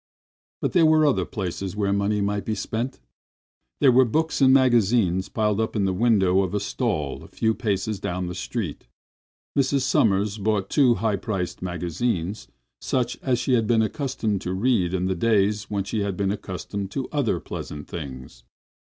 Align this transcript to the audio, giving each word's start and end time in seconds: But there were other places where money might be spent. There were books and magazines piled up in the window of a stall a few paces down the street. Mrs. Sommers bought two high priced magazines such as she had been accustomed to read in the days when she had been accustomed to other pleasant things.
But 0.61 0.71
there 0.73 0.83
were 0.87 1.05
other 1.05 1.25
places 1.25 1.75
where 1.75 1.93
money 1.93 2.21
might 2.21 2.43
be 2.43 2.55
spent. 2.55 2.99
There 3.81 3.91
were 3.91 4.03
books 4.03 4.41
and 4.41 4.51
magazines 4.51 5.29
piled 5.29 5.59
up 5.61 5.75
in 5.75 5.85
the 5.85 5.93
window 5.93 6.41
of 6.41 6.55
a 6.55 6.59
stall 6.59 7.23
a 7.23 7.27
few 7.27 7.53
paces 7.53 7.99
down 7.99 8.25
the 8.25 8.33
street. 8.33 8.87
Mrs. 9.55 9.81
Sommers 9.83 10.39
bought 10.39 10.71
two 10.71 10.95
high 10.95 11.17
priced 11.17 11.61
magazines 11.61 12.47
such 12.81 13.17
as 13.21 13.37
she 13.37 13.53
had 13.53 13.67
been 13.67 13.83
accustomed 13.83 14.41
to 14.41 14.53
read 14.55 14.95
in 14.95 15.05
the 15.05 15.13
days 15.13 15.65
when 15.69 15.83
she 15.83 15.99
had 16.01 16.17
been 16.17 16.31
accustomed 16.31 16.89
to 16.89 17.07
other 17.11 17.39
pleasant 17.39 17.87
things. 17.87 18.43